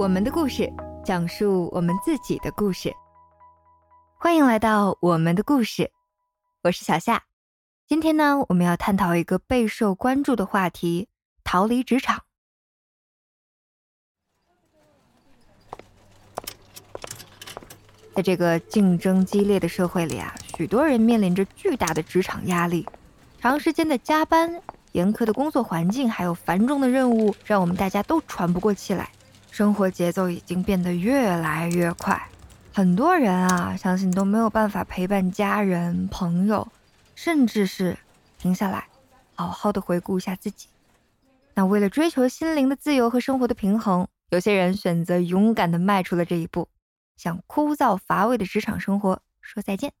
[0.00, 0.72] 我们的故事，
[1.04, 2.90] 讲述我们自己的故事。
[4.16, 5.90] 欢迎来到我们的故事，
[6.62, 7.22] 我是小夏。
[7.86, 11.10] 今天呢，我们要探讨一个备受关注的话题——
[11.44, 12.22] 逃离职场。
[18.14, 22.88] 在这个竞争激烈的社会里啊，许多人面临着巨大的职场压力，
[23.38, 29.10] 长时间的加班、严苛的工作环境，还有繁重的任务，让我们大家都喘不过气来。
[29.50, 32.28] 生活节奏已经变得越来越快，
[32.72, 36.66] 很多人啊，相信都没有办法陪伴家人、朋友，
[37.14, 37.98] 甚至是
[38.38, 38.86] 停下来，
[39.34, 40.68] 好好的回顾一下自己。
[41.54, 46.68] 那为了追求心灵的自由和生活的平衡，有些人选择勇敢的迈出了这一步。
[47.16, 49.92] 向枯燥乏味的职场生活说再见。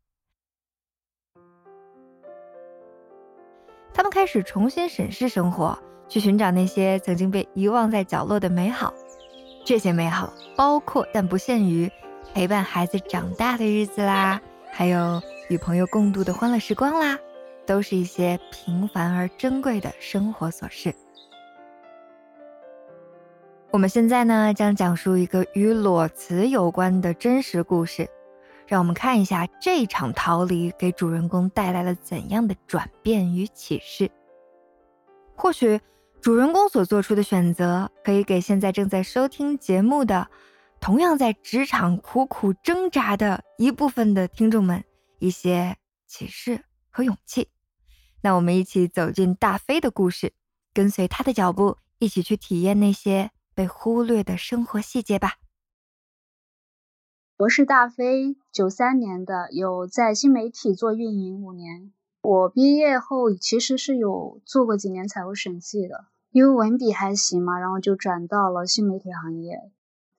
[3.92, 8.94] 他们开始重新审视生活，去寻找那些曾经被遗忘在角落的美好。
[9.64, 11.90] 这些美好包括但不限于
[12.34, 17.18] 陪伴孩子长大的日子啦，还有与朋友共度的欢乐时光啦，
[17.66, 20.94] 都是一些平凡而珍贵的生活琐事。
[23.70, 28.08] 我们现在呢，将讲述一个与裸辞有关的真实故事，
[28.66, 34.10] 让我们看一下这场逃离给主人公带来了怎样的转变与启示。
[35.36, 35.80] 或许，
[36.22, 40.30] 主人公所做出的选择，可以给现在正在收听节目的、
[40.80, 44.84] 同样在职场苦苦挣扎的一部分的听众们
[45.18, 45.76] 一些
[46.06, 47.48] 启示和勇气。
[48.22, 50.32] 那我们一起走进大飞的故事，
[50.74, 53.30] 跟随他的脚步，一起去体验那些。
[53.52, 55.34] 被忽略的生活细节吧。
[57.36, 61.92] 我是大飞，九三年的，有在新媒体做运营五年。
[62.22, 69.70] 我毕业后其实是有做过几年财务审计的，因为文笔还行嘛，然后就转到了新媒体行业。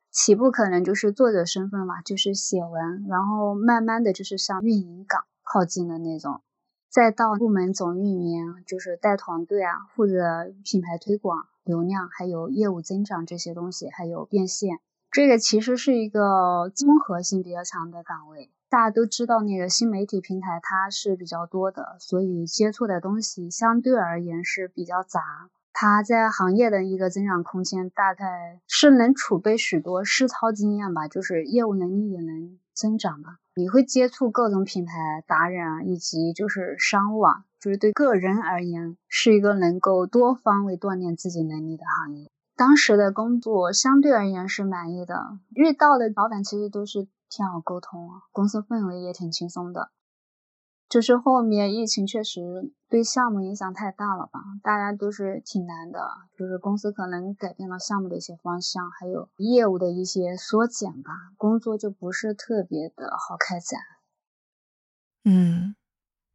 [0.09, 6.41] 起步可能就是作者身份嘛，就是写文，然后慢慢的就是向运营岗靠近的那种，
[6.89, 11.47] 再到部门总运营，就是带团队啊，负责品牌推广。
[11.63, 14.79] 流量还有业务增长这些东西，还有变现，
[15.11, 18.49] 这个其实是一个综合性比较强的岗位。
[18.71, 25.19] 大家都知道，那个新媒体平台它是比较多的，所以接触的东西相对而言是比较杂。
[25.73, 33.39] 它在行业的一个增长空间，大概是能储备许多实操经验吧，就是业务能力也能增长吧。
[33.55, 34.93] 你会接触各种品牌
[35.27, 37.43] 达人啊，以及就是商务啊。
[37.59, 42.31] 就是对个人而言，是一个能够多方位锻炼自己能力的行业。
[42.55, 49.89] 当时的工作相对而言是满意的，遇到的老板其实都是挺好沟通啊，公司氛围也挺轻松的。
[50.89, 56.05] 就是后面疫情确实对项目影响太大了吧，大家都是挺难的。
[56.37, 63.79] 就是公司可能改变了项目的一些方向，还有业务的一些缩减吧，工作就不是特别的好开展。
[65.23, 65.75] 嗯。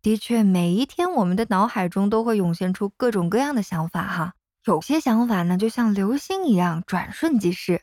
[0.02, 4.34] 的确，每一天我们的脑海中都会涌现出各种各样的想法哈。
[4.64, 7.80] 有些想法呢，就像流星一样转瞬即逝；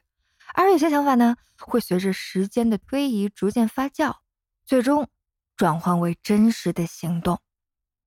[0.53, 4.15] 而有些想法呢，会随着时间的推移逐渐发酵，
[4.63, 5.09] 最终
[5.57, 7.39] 转换为真实的行动。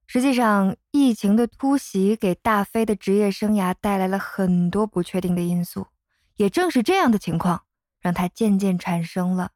[0.06, 5.88] 实际上，疫情的突袭给大飞的职业生涯带来了很多不确定的因素。
[6.36, 7.64] 也正是这样的情况，
[7.98, 9.50] 让他渐渐产生了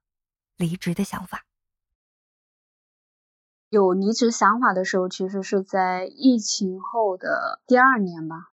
[0.56, 1.44] 离职的想法。
[3.68, 8.50] 有离职想法的时候，其实是在疫情后的第二年吧。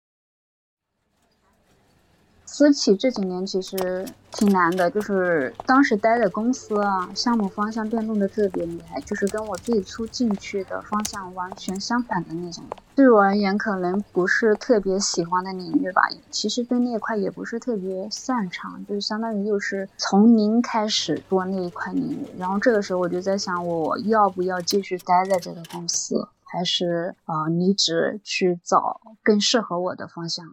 [2.53, 12.65] 私企这几年其实挺难的，就是当时待的公司啊，项目方向变动的特别厉害，就是跟我最初进去的方向完全相反的那种。
[12.97, 16.03] 对我而言，可能不是特别喜欢的领域吧。
[16.33, 22.26] 其实对那块也不是特别擅长，就是相当于又是从零开始做那一块领域。
[22.37, 30.52] 然后这个时候我就在想，我要不要继续待在这个公司，还是啊离职去找更适合我的方向？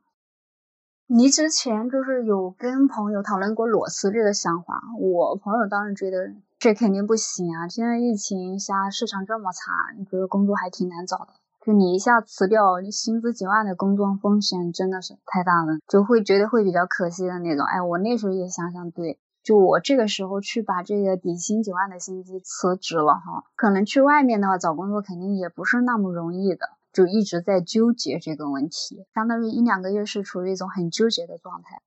[1.07, 7.69] 离职前就是有跟朋友讨论过裸辞这个想法，我朋友当时觉得这肯定不行啊！
[7.69, 11.27] 现在疫情下市场这么差，你觉得工作还挺难找的。
[11.65, 17.65] 就你一下辞掉你薪资几万的工作，风险真的是太大了，就会觉得会比较可惜的那种。
[17.65, 26.68] 哎，我那时候也想想，对，就我这个时候去把这个底薪几万的薪资辞职了哈，可能去外面的话找工作肯定也不是那么容易的。
[26.97, 31.79] 就一直在纠结这个问题，相当于一两个月是处于一种很纠结的状态。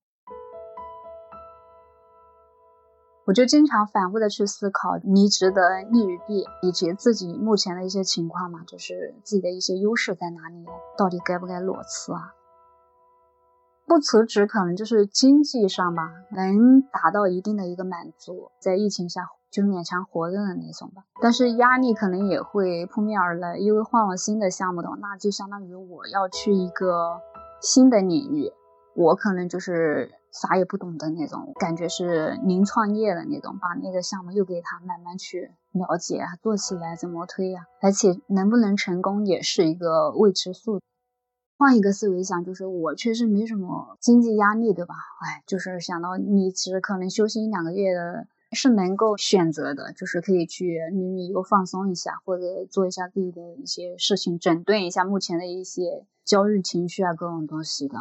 [3.26, 10.64] 我就经常反复的去思考离职的利与弊，以及自己目前的一些情况嘛，就是自己的一些优势在哪里，
[10.96, 12.32] 到底该不该裸辞啊？
[13.88, 21.04] 不辞职可能就是经济上吧，能达到一定的一个满足，在疫情下就勉强活着的那种吧。
[21.20, 27.20] 但是压力可能也会扑面而来，因为换了新的项目的话，那就相当于我要去一个
[27.60, 28.52] 新的领域，
[28.94, 40.80] 我可能就是啥也不懂的那种，感觉是零创业的那种，把那个项目又给他慢慢去了解，做起来怎么推呀，而且能不能成功也是一个未知数。
[41.58, 44.94] 换一个思维想，就是我确实没什么经济压力，对吧？
[45.20, 57.96] 哎，就是想到你其实可能休息一两个月的，是能够选择的，就是可以去旅旅游放松一下，或者做一下自己的一些事情，整顿一下目前的一些焦虑情绪啊，各种东西的，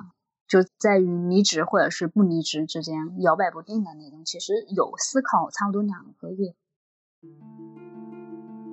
[0.47, 4.25] 就在于离职或者是不离职之间摇摆不定的那种。
[4.25, 6.55] 其实有思考差不多两个月。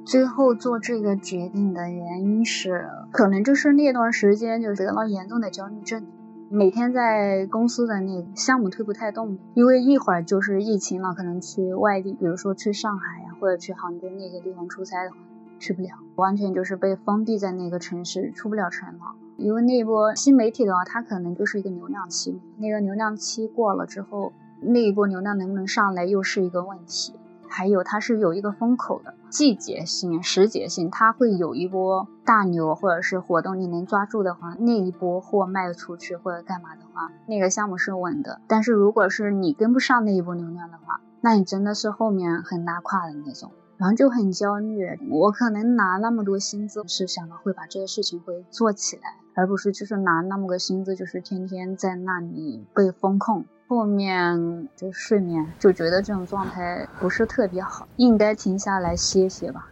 [0.06, 6.06] 最后做这个决定的原因是，可能就是那段时间就得了严重的焦虑症，
[6.48, 15.16] 每天在公司的那个项目推不太动，因为一会儿就是疫情了，可能去外地，比如说去上海呀，或者去杭州那些地方出差的话，
[15.58, 19.16] 去不了，完全就是被封闭在那个城市，出不了城了。
[19.36, 27.14] 因为那波新媒体的话，它可能就是一个流量期，那个流量期过了之后，那一波流量能不能上来又是一个问题。
[27.48, 38.40] 还有它是有一个风口的季节性、时节性，它会有一波大牛或者是活动，你能抓住的话，那一波货卖出去或者干嘛的话，那个项目是稳的。
[38.46, 44.98] 但是如果是你跟不上那一波流量的话，那你真的是后面很拉胯的那种，然后就很焦虑。
[45.10, 49.02] 我可能拿那么多薪资，是想着会把这个事情会做起来，
[49.34, 53.44] 而不是就是拿那么个薪资，就是天天在那里被风控。
[53.68, 59.70] 后面就睡眠，就觉得这种状态不是特别好，应该停下来歇歇吧。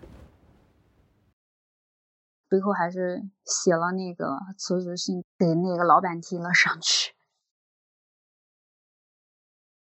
[2.48, 7.12] 最后还是写了那个辞职信，给那个老板提了上去。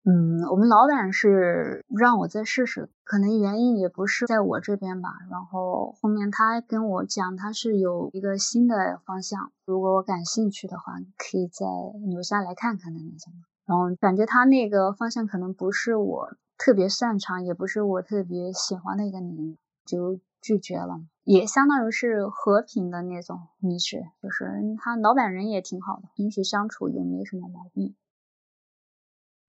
[0.06, 5.08] 嗯，我们老板是让我再试试，可能原因也不是在我这边吧。
[5.30, 11.64] 然后后面他跟我讲，他是有一个新的方向，如果我感兴趣的话，可以再
[12.06, 13.32] 留下来看看的那种。
[13.66, 19.56] 然后感觉他那个方向可能不是我特别擅长，也不是我特别喜欢的一个领域，
[19.86, 21.00] 就拒绝了。
[21.24, 27.96] 也相当于是和平的那种离职，就是他老板人也挺好的，平时相处也没什么毛病。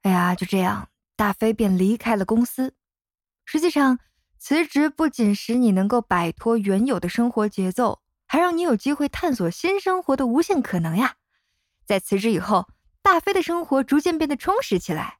[0.04, 2.74] 哎呀，就这样，大飞便离开了公司。
[3.44, 4.00] 实际上，
[4.38, 11.16] 辞职不仅使你能够摆脱原有的生活节奏，还让你有机会探索新生活的无限可能呀。
[11.86, 12.66] 在辞职以后。
[13.06, 15.20] 大飞的生活逐渐变得充实起来，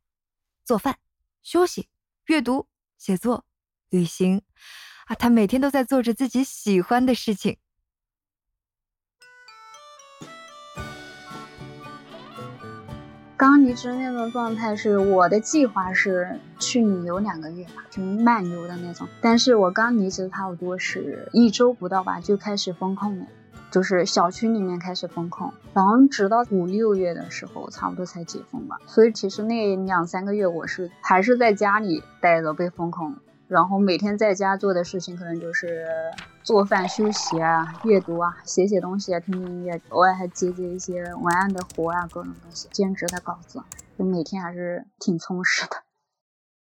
[0.64, 0.98] 做饭、
[1.44, 1.88] 休息、
[2.26, 2.66] 阅读、
[2.98, 3.46] 写作、
[3.92, 4.42] 旅行，
[5.06, 7.60] 啊，他每天都在做着自己喜欢的事情。
[13.38, 19.08] 刚离职那种状态是我的计划是去旅游两个月吧，就漫游的那种。
[19.22, 23.28] 但是我刚离职差不多是一周不到吧，就开始封控了。
[23.76, 28.80] 就是小区里面开始封控，然后直到五六月的时候，差不多才解封吧。
[28.88, 33.18] 所以其实那两三个月我是还是在家里待着被封控，
[33.50, 35.86] 然后每天在家做的事情可能就是
[36.42, 43.62] 做饭、休息啊、阅读啊、写写东西啊、听听音乐，偶尔还接接一些文案的活啊，各种东西，兼职的稿子，
[44.00, 45.85] 就每天还是挺充实的。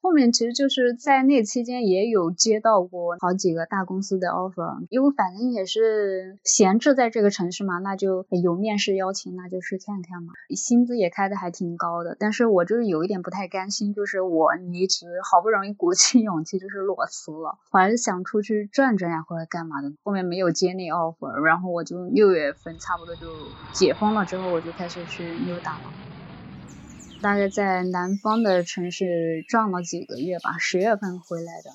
[0.03, 10.33] 后面其实就是在那期间也有接到过好几个大公司的 offer，因为反正也是闲置在这个城市嘛，那就有面试邀请，那就去看看嘛。
[10.53, 19.89] 薪资也开的还挺高的，但是我就是有一点不太甘心，就是我离职好不容易鼓起勇气就是裸辞了，我还是想出去转转呀或者干嘛的。
[20.03, 23.25] 后面没有接那 offer，然后我就六月份差不多就
[23.73, 25.93] 解封了之后，我就开始去溜达了。
[27.23, 31.71] 大概在南方的城市转了几个月吧，十月份回来的。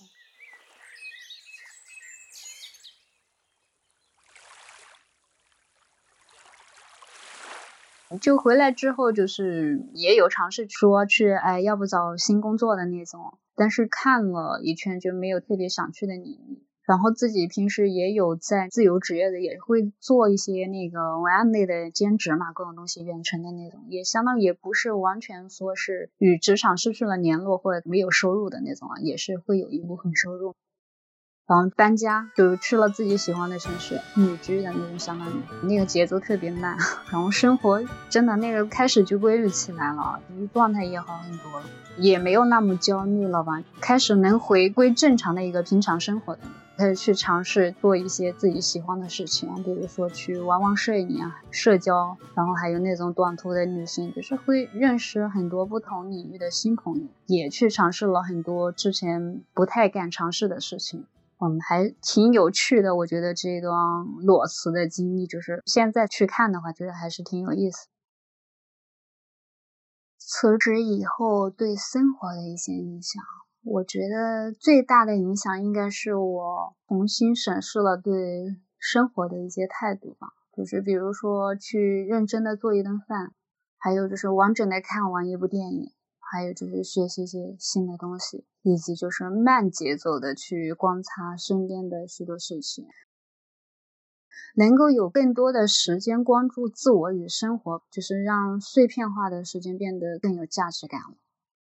[8.20, 16.47] 就回来之后，就是也有尝试说去，哎，要不找新工作的那种，但是看了一圈就没有特别想去的领域。
[16.88, 30.54] 然后自己平时也有在自由职业的，也会做一些那个文案类的兼职嘛，各种东西远程的那种，也相当也不是完全说是与职场失去了联络或者没有收入的那种啊，也是会有一部分收入。
[31.46, 35.32] 然后搬家就去了自己喜欢的城市，旅居的那种，相当于
[35.64, 36.78] 那个节奏特别慢，
[37.12, 40.22] 然后生活真的那个开始就规律起来了，
[40.54, 41.62] 状态也好很多，
[41.98, 46.40] 也没有那么焦虑了吧，开始能回归正常的一个平常生活的。
[46.78, 61.04] 可以去尝试做一些自己喜欢的事情，比如说去玩玩摄影啊、社交，然后还有那种短途的旅行，就是会认识很多不同领域的新朋友，也去尝试了很多之前不太敢尝试的事情。
[61.40, 62.94] 嗯，还挺有趣的。
[62.94, 63.74] 我觉得这段
[64.22, 67.88] 裸辞的经历，就是现在去看的话，觉得还是挺有意思。
[70.16, 73.22] 辞职以后对生活的一些影响，
[73.62, 80.28] 我觉得最大的影响应该是我重新审视了对生活的一些态度吧。
[80.56, 83.32] 就是比如说去认真的做一顿饭，
[83.76, 85.92] 还有就是完整的看完一部电影。
[86.30, 92.84] 还有就是学习一些新的东西，以及就是慢节奏的去观察身边的许多事情，
[94.54, 101.16] 能够有更多的时间关注自我与生活，就是让碎片化的时间变得更有价值感了。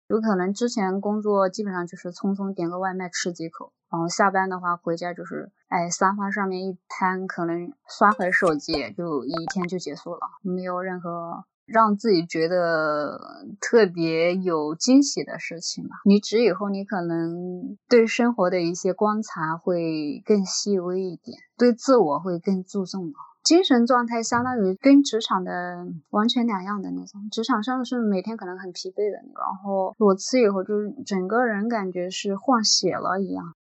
[0.08, 11.44] 有可能之前工作基本上就是匆匆点个外卖吃几口，然后下班的话回家就是哎沙发上面一瘫，可能刷会手机就一天就结束了，没有任何。
[11.68, 13.20] 让自己觉得
[13.60, 15.98] 特别有惊喜的事情吧。
[16.06, 23.14] 离职以后，你可能对生活的一些观察会更细微一点，对自我会更注重了。
[23.44, 27.30] 精神状态相当于跟职场的完全两样的那种。
[27.32, 33.56] 职场上是每天可能很疲惫的，然后裸辞以后，就是整个人感觉是换血了一样。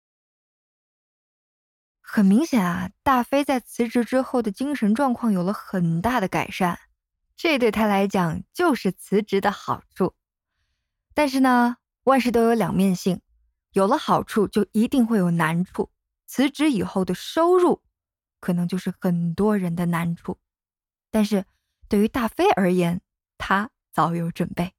[2.01, 6.79] 很明显啊，大飞在辞职之后的精神状况有了很大的改善。
[7.37, 10.15] 这对他来讲就是辞职的好处，
[11.15, 13.21] 但是呢，万事都有两面性，
[13.73, 15.91] 有了好处就一定会有难处。
[16.27, 17.83] 辞职以后的收入，
[18.41, 20.39] 可能就是很多人的难处。
[21.11, 21.45] 但是
[21.89, 23.01] 对于大飞而言，
[23.37, 24.73] 他早有准备。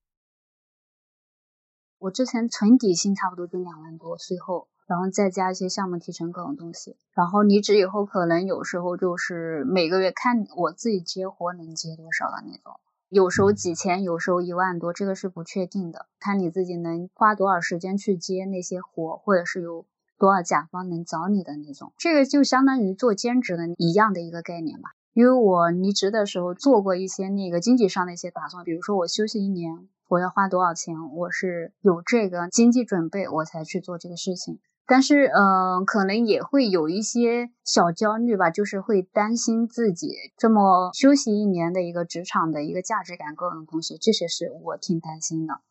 [1.98, 4.70] 我之前存底薪差不多就两万多，税后。
[4.88, 19.86] 然后再加一些项目提成各种东西，然后离职以后可能有时候就是每个月看我自己接活能接多少的那种，有时候几千，有时候一万多，这个是不确定的，看你自己能花多少时间去接那些活，或者是有
[20.20, 24.92] 多少甲方能找你的那种，这个就相当于做兼职的一样的一个概念吧。
[25.14, 34.60] 因为我离职的时候做过一些那个经济上的一些打算，比如说我休息一年，我要花多少钱，我是有这个经济准备，我才去做这个事情。
[34.88, 45.62] 但是，嗯，可能也会有一些小焦虑吧，就是会担心自己这么休息一年的一个职场的一个价值感各种东西，这些是我挺担心的。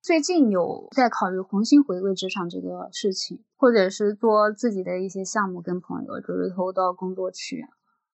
[0.00, 7.66] 最近有在考虑重新回归职场这个事情，或者是做自己的一些项目，跟朋友就是投到工作去。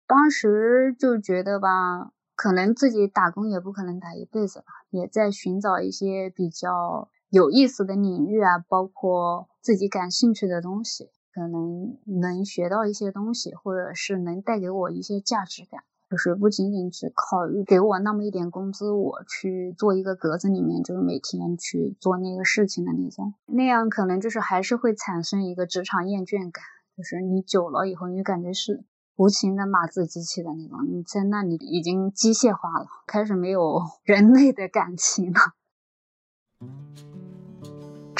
[0.06, 7.08] 当时就觉得吧，可能自己打工也不可能打一辈子吧，也在寻找一些比较。
[7.30, 26.64] 有意思的领域啊，包括自己感兴趣的东西，可能能学到一些东西，或者是能带给我一些价值感，就是不仅仅只考虑给我那么一点工资，我去做一个格子里面，就是每天去做那个事情的那种，那样可能就是还是会产生一个职场厌倦感，
[26.96, 28.82] 就是你久了以后，你感觉是
[29.16, 35.54] 无情的码字机器的那种，你在那里已经机械化了，开始没有 人类的感情了。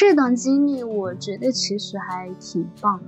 [0.04, 3.04] 这段经历，我觉得其实还挺棒的，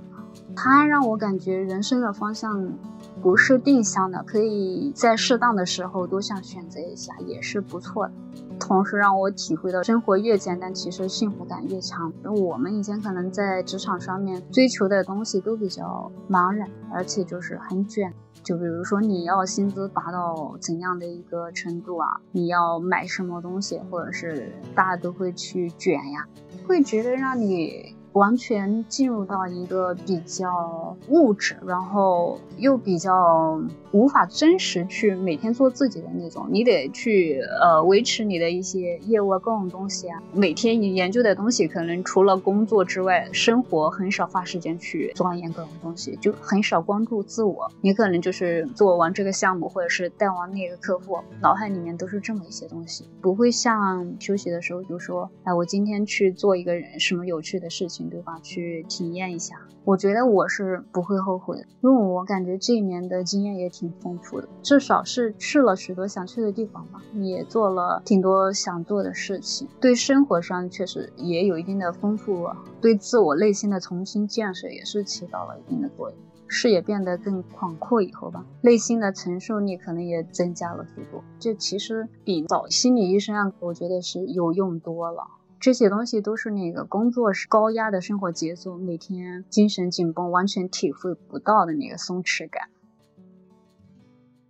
[0.54, 2.72] 它让我感觉人生的方向
[3.20, 8.12] 不是定向的，可以在适当的时候多想选择一下，也是不错的。
[8.60, 12.12] 同时让我体会到，生活越简单，其实幸福感越强。
[12.22, 18.14] 我们以前可能在职场上面追求的东西都比较茫然，而且就是很卷。
[18.44, 22.20] 就比如说你要薪资达到怎样的一个程度啊？
[22.30, 26.28] 你要买什么东西，或者是大家都会去卷呀，
[26.66, 27.94] 会觉得让你。
[28.14, 36.46] 完全进入到一个比较物质，然后又比较无法真实去每天做自己的那种。
[36.48, 47.68] 你得去呃维持你的一些业务啊各种东西啊，每天你研究的东西可能除了工作之外，生活很少花时间去钻研各种东西，就很少关注自我。
[47.80, 58.03] 你可能就是做完这个项目，或者是带完那个客户，脑海里面都是这么一些东西，不会像休息的时候就说，哎，我今天去做一个什么有趣的事情。
[58.08, 58.38] 对吧？
[58.42, 72.48] 去体验一下，我觉得我是不会后悔的，因为我感觉这一年的经验也挺丰富的，至少是去了许多想去的地方吧，也做了挺多想做的事情，对生活上确实也有一定的丰富，
[72.80, 85.26] 对自我内心的重新建设也是起到了一定的作用，视野变得更广阔以后吧，内心的承受力可能也增加了许多，这其实比找心理医生啊，我觉得是有用多了。
[85.64, 92.68] 这些东西都是那个工作是高压的生活节奏，每天精神紧绷，完全体会不到的那个松弛感。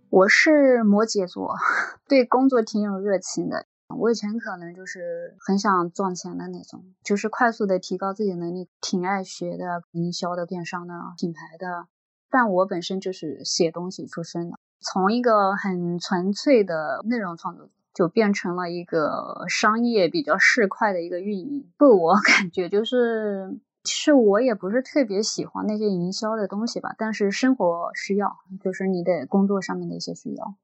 [0.09, 1.55] 我是摩羯座，
[2.09, 3.65] 对工作挺有热情的。
[3.97, 11.87] 我以前可能就是很想赚钱的那种，就是快速的提高自己能力，挺爱学的，营销的、电商的、品牌的。
[12.29, 21.71] 但我本身就是写东西出身的，从一个很纯粹的内容创作者，就变成了一个商业比较市侩的一个运营。
[21.77, 30.55] 不，我 感觉就是，其实我也不是特别喜欢那些营销的东西吧，但是生活需要，就是你的工作上面的一些需要。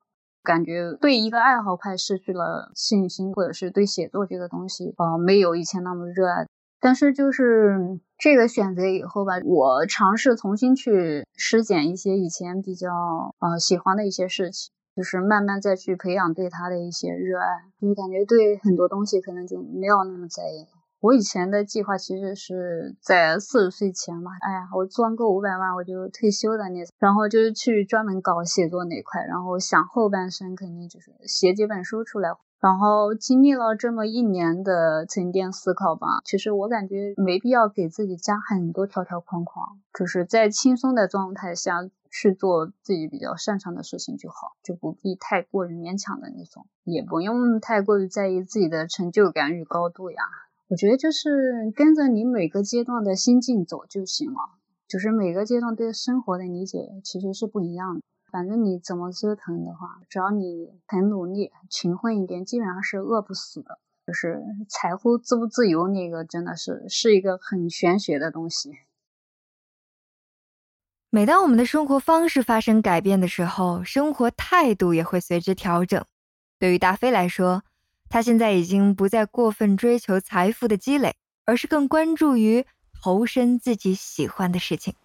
[0.43, 6.47] 感觉对一个爱好快失去了信心，或者是对写作这个东西啊没有以前那么热爱。
[6.83, 17.47] 但是就是这个选择以后吧，我尝试重新去施减一些以前比较啊喜欢的一些事情，就是慢慢再去培养对他的一些热爱。
[17.81, 20.67] 就感觉对很多东西可能就没有那么在意。
[20.99, 32.29] 我以前的计划其实是在四十岁前吧，哎呀，我赚够五百万我就退休的那，然后就是去专门搞写作那块，然后想后半生肯定就是写几本书出来。
[32.61, 50.21] 然后经历了这么一年的沉淀思考吧，其实我感觉没必要给自己加很多条条框框，就是在轻松的状态下去做自己比较擅长的事情就好，就不必太过于勉强的那种，也不用太过于在意自己的成就感与高度呀。
[50.67, 54.37] 我觉得就是跟着你每个阶段的心境走就行了，
[54.87, 58.01] 就是每个阶段对生活的理解其实是不一样的。
[58.31, 63.79] 反正你怎么折腾的话，只要你很努力、勤奋一点，基本上是饿不死的。
[64.07, 68.71] 就是财富自不自由，那个真的是是一个很玄学的东西。
[71.11, 76.03] 每当我们的生活方式发生改变的时候，生活态度也会随之调整。
[76.57, 77.63] 对于大飞来说，
[78.09, 82.65] 他现在已经不再过分追求财富的积累，而是更关注于
[83.03, 84.95] 投身自己喜欢的事情。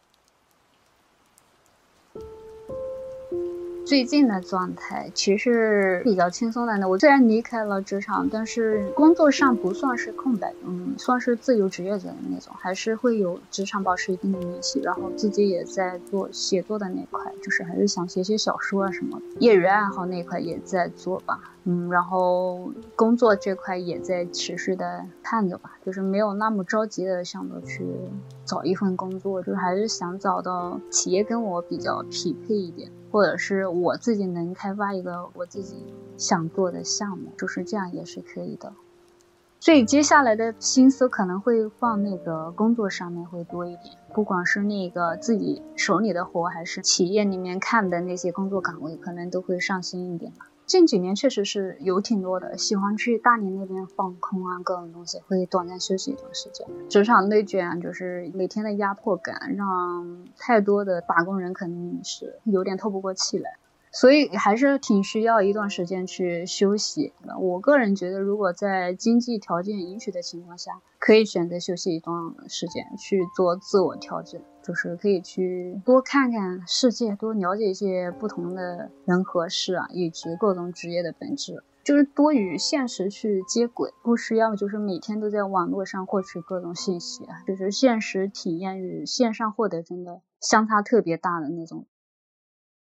[3.87, 6.89] 最近的状态其实比较轻松的呢。
[6.89, 14.81] 我虽然离开了职场，但是工作上不算是空白，嗯，算是自由职业者的那种，还是会有职场保持一定的联系。
[14.81, 21.39] 然后自己也在做写作的那块，就是还是想写写小说啊什么，业余爱好那块也在做吧。
[21.63, 27.87] 嗯，然后工作这块也在持续的看着吧，就是没有那么着急的想着去
[28.45, 35.83] 找一份工作，就是还是想找到企业跟我比较匹配一点，或者是我自己能开发一个我自己
[36.19, 38.75] 想做的项目，就是这样也是可以的。
[39.59, 50.49] 所以接下来的心思可能会放那个工作上面会多一点，不管是那个自己手里的活，还是企业里面看的那些工作岗位，可能都会上心一点吧。
[50.67, 56.67] 近几年确实是有挺多的喜欢去大连那边放空啊，各种东西会短暂休息一段时间。
[56.89, 63.59] 职场内卷就是每天的压迫感，让太多的打工人肯定是有点透不过气来。
[63.93, 67.15] 所以还是挺需要一段时间去休息。
[67.41, 91.87] 我个人觉得，如果在经济条件允许的情况下，可以选择休息一段时间去做自我调整，就是可以去多看看世界，多了解一些不同的人和事啊，以及各种职业的本质，就是多与现实去接轨，不需要就是每天都在网络上获取各种信息啊，就是现实体验与线上获得真的相差特别大的那种。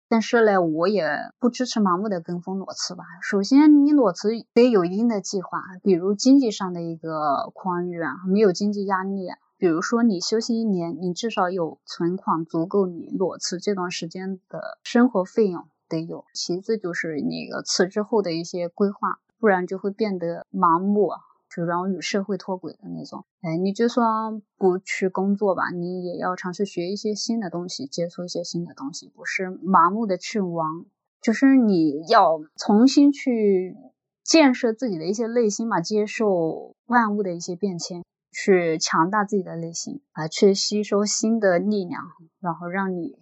[0.08, 3.04] 但是呢，我也不支持盲目的跟风裸辞吧。
[3.22, 9.28] 首先，你裸辞得有一定的计划，比如经济上的一个宽裕啊，没有经济压力。
[9.28, 16.26] 啊比如说，你休息一年，你至少有存款足够你裸辞这段时间的生活费用得有。
[16.34, 21.10] 其次就是那个辞职后的一些规划，不然就会变得盲目。
[21.50, 30.86] 就然后与社会脱轨的那种，哎，你就算不去工作吧，你也要尝试学一些新的东西，接触一些新的东西，不是盲目的去玩，
[31.20, 33.76] 就是你要重新去
[34.24, 38.04] 建设自己的一些内心嘛，接受万物的一些变迁，
[38.38, 42.04] 去强大自己的内心啊，去吸收新的力量，
[42.40, 43.18] 然后让你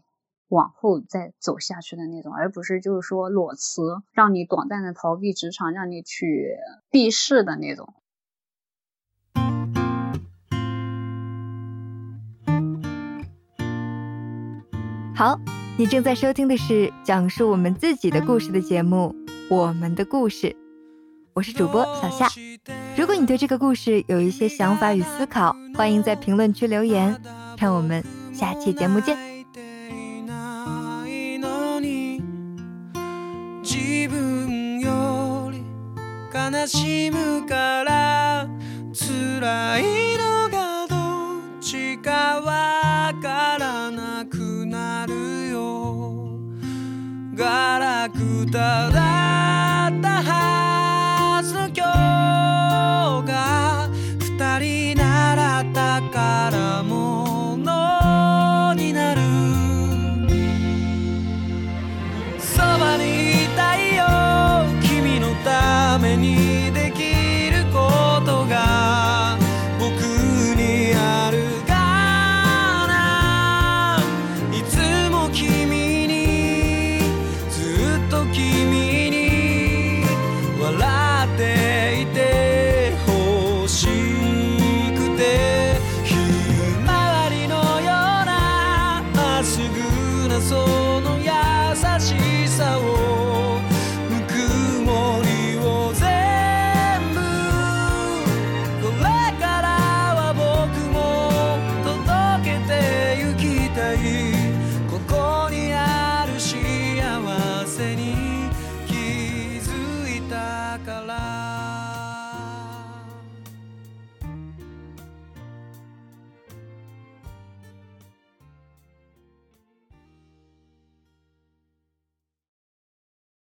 [0.50, 6.58] 往后再走下去的那种，而不是就是说裸辞，让你短暂的逃避职场，让你去
[6.92, 7.94] 避世的那种。
[15.16, 15.40] 好，
[15.78, 19.16] 你正在收听的是讲述我们自己的故事的节目
[19.56, 20.48] 《我们的故事》，
[21.34, 22.28] 我是主播小夏。
[22.97, 27.17] 如果你对这个故事有一些想法与思考，欢迎在评论区留言。
[27.57, 29.17] 看我们下期节目见。
[39.41, 39.83] らい
[40.19, 40.97] のがど
[41.59, 46.39] っちかわからなくなるよ
[47.35, 49.04] ガラクタだ